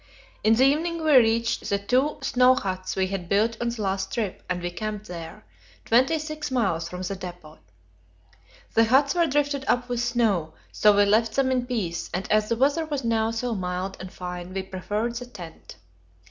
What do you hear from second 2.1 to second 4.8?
snow huts we had built on the last trip, and we